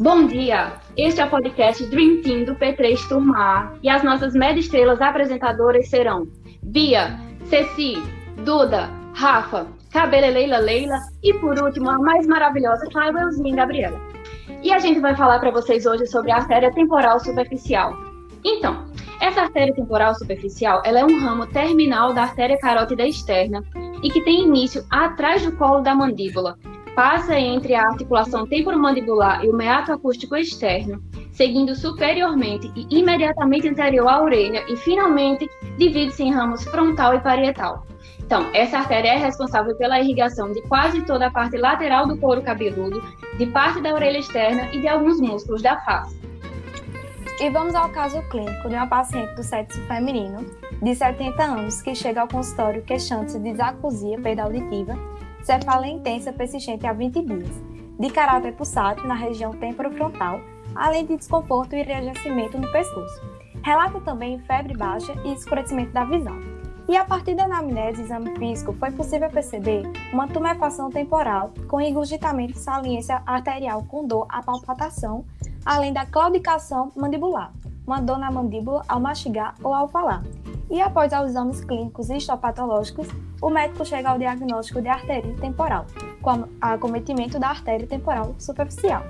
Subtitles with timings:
[0.00, 0.80] Bom dia!
[0.96, 5.02] Este é o podcast Dream Team do P3 Turma A e as nossas mega estrelas
[5.02, 6.26] apresentadoras serão
[6.62, 8.02] Bia, Ceci,
[8.42, 14.00] Duda, Rafa, Cabela Leila Leila e por último a mais maravilhosa Cláudia Gabriela.
[14.62, 17.92] E a gente vai falar para vocês hoje sobre a artéria temporal superficial.
[18.42, 18.86] Então,
[19.20, 23.62] essa artéria temporal superficial ela é um ramo terminal da artéria carótida externa
[24.02, 26.56] e que tem início atrás do colo da mandíbula,
[26.94, 34.08] passa entre a articulação temporomandibular e o meato acústico externo, seguindo superiormente e imediatamente anterior
[34.08, 37.86] à orelha e finalmente divide-se em ramos frontal e parietal.
[38.20, 42.42] Então, essa artéria é responsável pela irrigação de quase toda a parte lateral do couro
[42.42, 43.02] cabeludo,
[43.36, 46.20] de parte da orelha externa e de alguns músculos da face.
[47.40, 50.46] E vamos ao caso clínico de uma paciente do sexo feminino
[50.80, 54.96] de 70 anos que chega ao consultório queixando-se de disacusia, perda auditiva,
[55.42, 57.62] cefaleia intensa persistente há 20 dias,
[57.98, 60.40] de caráter pulsátil na região temporofrontal,
[60.74, 63.20] além de desconforto e enrijecimento no pescoço.
[63.62, 66.36] Relata também febre baixa e escurecimento da visão.
[66.88, 71.80] E a partir da anamnese e exame físico foi possível perceber uma tumefação temporal com
[71.80, 75.24] engurgitamento de saliência arterial com dor à palpatação,
[75.64, 77.52] além da claudicação mandibular,
[77.86, 80.22] uma dor na mandíbula ao mastigar ou ao falar.
[80.72, 83.06] E após os exames clínicos e histopatológicos,
[83.42, 85.84] o médico chega ao diagnóstico de artéria temporal,
[86.22, 89.04] com acometimento da artéria temporal superficial.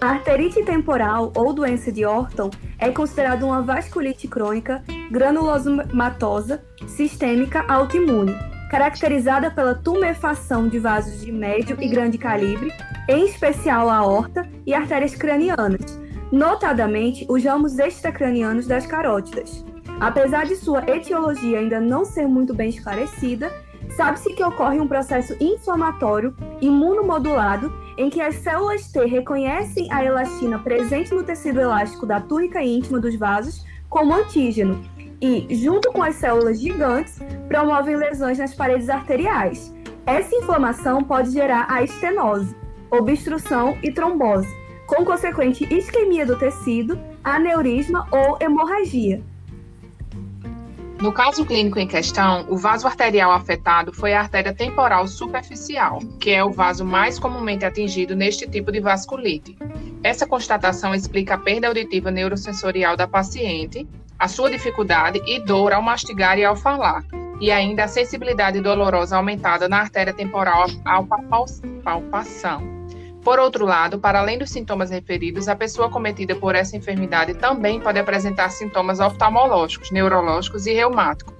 [0.00, 8.32] A arterite temporal ou doença de Orton é considerada uma vasculite crônica granulosomatosa sistêmica autoimune,
[8.70, 12.72] caracterizada pela tumefação de vasos de médio e grande calibre,
[13.08, 15.98] em especial a aorta e artérias cranianas,
[16.30, 19.71] notadamente os ramos extracranianos das carótidas.
[20.02, 23.52] Apesar de sua etiologia ainda não ser muito bem esclarecida,
[23.96, 30.58] sabe-se que ocorre um processo inflamatório imunomodulado em que as células T reconhecem a elastina
[30.58, 34.82] presente no tecido elástico da túnica íntima dos vasos como antígeno
[35.20, 39.72] e, junto com as células gigantes, promovem lesões nas paredes arteriais.
[40.04, 42.56] Essa inflamação pode gerar a estenose,
[42.90, 44.52] obstrução e trombose,
[44.84, 49.22] com consequente isquemia do tecido, aneurisma ou hemorragia.
[51.02, 56.30] No caso clínico em questão, o vaso arterial afetado foi a artéria temporal superficial, que
[56.30, 59.58] é o vaso mais comumente atingido neste tipo de vasculite.
[60.00, 63.84] Essa constatação explica a perda auditiva neurosensorial da paciente,
[64.16, 67.04] a sua dificuldade e dor ao mastigar e ao falar,
[67.40, 71.04] e ainda a sensibilidade dolorosa aumentada na artéria temporal ao
[71.82, 72.62] palpação.
[73.24, 77.80] Por outro lado, para além dos sintomas referidos, a pessoa cometida por essa enfermidade também
[77.80, 81.32] pode apresentar sintomas oftalmológicos, neurológicos e reumáticos.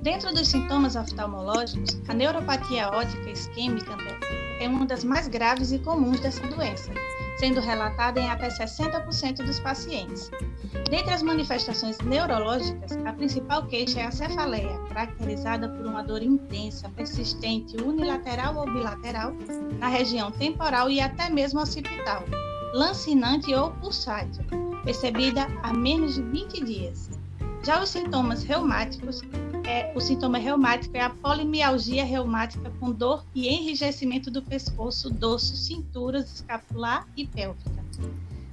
[0.00, 3.96] Dentro dos sintomas oftalmológicos, a neuropatia ótica isquêmica
[4.60, 6.90] é uma das mais graves e comuns dessa doença,
[7.38, 10.30] sendo relatada em até 60% dos pacientes.
[10.90, 16.88] Dentre as manifestações neurológicas, a principal queixa é a cefaleia, caracterizada por uma dor intensa,
[16.90, 19.32] persistente, unilateral ou bilateral,
[19.78, 22.24] na região temporal e até mesmo occipital,
[22.72, 24.44] lancinante ou pulsátil,
[24.84, 27.10] percebida há menos de 20 dias.
[27.64, 29.22] Já os sintomas reumáticos,
[29.66, 35.56] é, o sintoma reumático é a polimialgia reumática com dor e enrijecimento do pescoço, dorso,
[35.56, 37.84] cinturas, escapular e pélvica.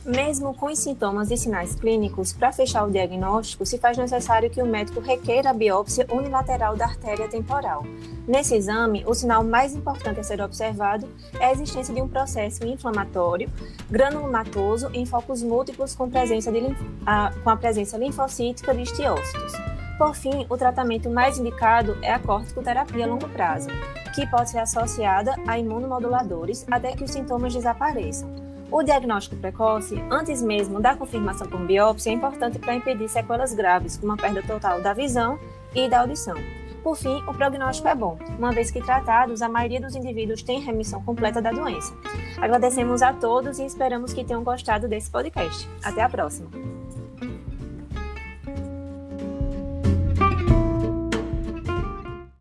[0.03, 4.59] Mesmo com os sintomas e sinais clínicos, para fechar o diagnóstico, se faz necessário que
[4.59, 7.85] o médico requeira a biópsia unilateral da artéria temporal.
[8.28, 11.07] Nesse exame, o sinal mais importante a ser observado
[11.39, 13.47] é a existência de um processo inflamatório
[13.91, 16.61] granulomatoso em focos múltiplos com, presença de,
[17.05, 19.53] a, com a presença linfocítica de estiócitos.
[20.01, 23.69] Por fim, o tratamento mais indicado é a corticoterapia a longo prazo,
[24.16, 28.28] que pode ser associada a imunomoduladores até que os sintomas desapareçam.
[28.72, 33.95] O diagnóstico precoce, antes mesmo da confirmação por biópsia, é importante para impedir sequelas graves,
[33.95, 35.37] como a perda total da visão
[35.76, 36.35] e da audição.
[36.81, 40.61] Por fim, o prognóstico é bom, uma vez que tratados, a maioria dos indivíduos tem
[40.61, 41.93] remissão completa da doença.
[42.40, 45.70] Agradecemos a todos e esperamos que tenham gostado desse podcast.
[45.84, 46.80] Até a próxima!